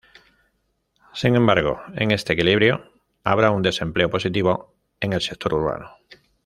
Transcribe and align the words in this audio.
Sin 1.13 1.35
embargo, 1.35 1.79
en 1.93 2.09
este 2.09 2.33
equilibrio 2.33 2.91
habrá 3.23 3.51
un 3.51 3.61
desempleo 3.61 4.09
positivo 4.09 4.73
en 4.99 5.13
el 5.13 5.21
sector 5.21 5.53
urbano. 5.53 5.95